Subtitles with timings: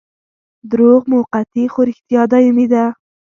[0.71, 2.85] دروغ موقتي خو رښتیا دايمي دي.